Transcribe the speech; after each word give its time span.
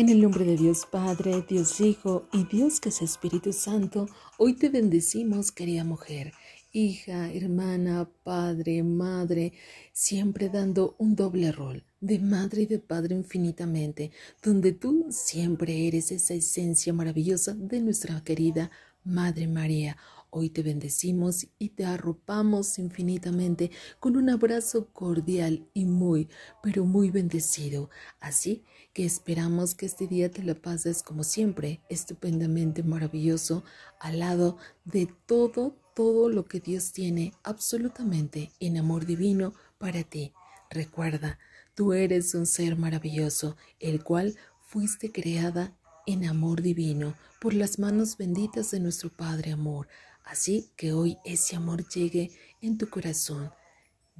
En 0.00 0.08
el 0.08 0.22
nombre 0.22 0.46
de 0.46 0.56
Dios 0.56 0.86
Padre, 0.90 1.44
Dios 1.46 1.78
Hijo 1.78 2.26
y 2.32 2.44
Dios 2.44 2.80
que 2.80 2.88
es 2.88 3.02
Espíritu 3.02 3.52
Santo, 3.52 4.08
hoy 4.38 4.54
te 4.54 4.70
bendecimos, 4.70 5.52
querida 5.52 5.84
mujer, 5.84 6.32
hija, 6.72 7.30
hermana, 7.30 8.08
padre, 8.24 8.82
madre, 8.82 9.52
siempre 9.92 10.48
dando 10.48 10.94
un 10.96 11.16
doble 11.16 11.52
rol 11.52 11.84
de 12.00 12.18
madre 12.18 12.62
y 12.62 12.66
de 12.66 12.78
padre 12.78 13.14
infinitamente, 13.14 14.10
donde 14.42 14.72
tú 14.72 15.08
siempre 15.10 15.86
eres 15.86 16.12
esa 16.12 16.32
esencia 16.32 16.94
maravillosa 16.94 17.52
de 17.52 17.82
nuestra 17.82 18.24
querida 18.24 18.70
Madre 19.04 19.48
María. 19.48 19.98
Hoy 20.32 20.50
te 20.50 20.62
bendecimos 20.62 21.48
y 21.58 21.70
te 21.70 21.84
arropamos 21.84 22.78
infinitamente 22.78 23.72
con 23.98 24.16
un 24.16 24.30
abrazo 24.30 24.92
cordial 24.92 25.68
y 25.74 25.86
muy, 25.86 26.28
pero 26.62 26.84
muy 26.84 27.10
bendecido. 27.10 27.90
Así 28.20 28.62
que 28.92 29.04
esperamos 29.04 29.74
que 29.74 29.86
este 29.86 30.06
día 30.06 30.30
te 30.30 30.44
lo 30.44 30.54
pases 30.60 31.02
como 31.02 31.24
siempre, 31.24 31.80
estupendamente 31.88 32.84
maravilloso, 32.84 33.64
al 33.98 34.20
lado 34.20 34.56
de 34.84 35.08
todo, 35.26 35.76
todo 35.94 36.28
lo 36.28 36.44
que 36.44 36.60
Dios 36.60 36.92
tiene 36.92 37.34
absolutamente 37.42 38.52
en 38.60 38.78
amor 38.78 39.06
divino 39.06 39.52
para 39.78 40.04
ti. 40.04 40.32
Recuerda, 40.70 41.40
tú 41.74 41.92
eres 41.92 42.34
un 42.36 42.46
ser 42.46 42.76
maravilloso, 42.76 43.56
el 43.80 44.04
cual 44.04 44.36
fuiste 44.60 45.10
creada 45.10 45.76
en 46.06 46.24
amor 46.24 46.62
divino 46.62 47.14
por 47.40 47.54
las 47.54 47.78
manos 47.78 48.16
benditas 48.16 48.70
de 48.70 48.80
nuestro 48.80 49.10
Padre 49.10 49.52
Amor. 49.52 49.88
Así 50.24 50.70
que 50.76 50.92
hoy 50.92 51.18
ese 51.24 51.56
amor 51.56 51.88
llegue 51.88 52.30
en 52.60 52.78
tu 52.78 52.88
corazón. 52.88 53.50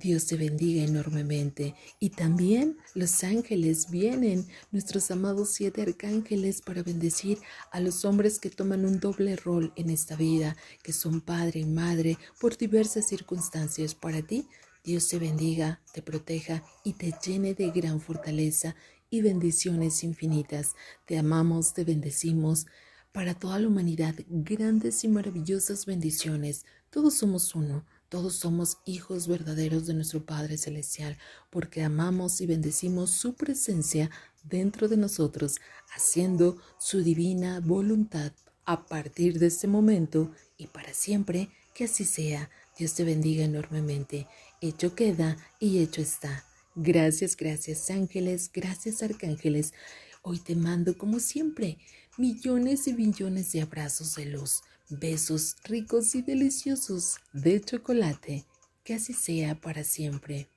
Dios 0.00 0.26
te 0.26 0.36
bendiga 0.36 0.82
enormemente. 0.82 1.74
Y 1.98 2.10
también 2.10 2.78
los 2.94 3.22
ángeles 3.22 3.90
vienen, 3.90 4.46
nuestros 4.72 5.10
amados 5.10 5.50
siete 5.52 5.82
arcángeles, 5.82 6.62
para 6.62 6.82
bendecir 6.82 7.38
a 7.70 7.80
los 7.80 8.04
hombres 8.06 8.38
que 8.38 8.48
toman 8.48 8.86
un 8.86 8.98
doble 8.98 9.36
rol 9.36 9.72
en 9.76 9.90
esta 9.90 10.16
vida, 10.16 10.56
que 10.82 10.94
son 10.94 11.20
padre 11.20 11.60
y 11.60 11.66
madre 11.66 12.16
por 12.40 12.56
diversas 12.56 13.06
circunstancias. 13.06 13.94
Para 13.94 14.22
ti, 14.22 14.48
Dios 14.82 15.06
te 15.08 15.18
bendiga, 15.18 15.82
te 15.92 16.00
proteja 16.00 16.64
y 16.82 16.94
te 16.94 17.14
llene 17.22 17.54
de 17.54 17.70
gran 17.70 18.00
fortaleza 18.00 18.74
y 19.10 19.20
bendiciones 19.20 20.02
infinitas. 20.04 20.74
Te 21.04 21.18
amamos, 21.18 21.74
te 21.74 21.84
bendecimos 21.84 22.66
para 23.12 23.34
toda 23.34 23.58
la 23.58 23.68
humanidad 23.68 24.14
grandes 24.28 25.04
y 25.04 25.08
maravillosas 25.08 25.84
bendiciones. 25.84 26.64
Todos 26.90 27.14
somos 27.14 27.54
uno, 27.54 27.84
todos 28.08 28.34
somos 28.34 28.78
hijos 28.84 29.26
verdaderos 29.28 29.86
de 29.86 29.94
nuestro 29.94 30.24
Padre 30.24 30.56
Celestial, 30.56 31.18
porque 31.50 31.82
amamos 31.82 32.40
y 32.40 32.46
bendecimos 32.46 33.10
su 33.10 33.34
presencia 33.34 34.10
dentro 34.44 34.88
de 34.88 34.96
nosotros, 34.96 35.60
haciendo 35.94 36.56
su 36.78 37.02
divina 37.02 37.60
voluntad 37.60 38.32
a 38.64 38.86
partir 38.86 39.38
de 39.38 39.46
este 39.46 39.66
momento 39.66 40.30
y 40.56 40.68
para 40.68 40.94
siempre, 40.94 41.50
que 41.74 41.84
así 41.84 42.04
sea. 42.04 42.50
Dios 42.78 42.94
te 42.94 43.04
bendiga 43.04 43.44
enormemente. 43.44 44.26
Hecho 44.60 44.94
queda 44.94 45.36
y 45.58 45.78
hecho 45.78 46.00
está. 46.00 46.44
Gracias, 46.76 47.36
gracias 47.36 47.90
ángeles, 47.90 48.50
gracias 48.52 49.02
arcángeles. 49.02 49.74
Hoy 50.22 50.38
te 50.38 50.54
mando 50.54 50.96
como 50.96 51.18
siempre 51.18 51.78
millones 52.16 52.86
y 52.86 52.92
billones 52.92 53.50
de 53.50 53.62
abrazos 53.62 54.14
de 54.14 54.26
luz, 54.26 54.62
besos 54.88 55.56
ricos 55.64 56.14
y 56.14 56.22
deliciosos 56.22 57.16
de 57.32 57.60
chocolate. 57.60 58.44
Que 58.84 58.94
así 58.94 59.14
sea 59.14 59.60
para 59.60 59.82
siempre. 59.82 60.48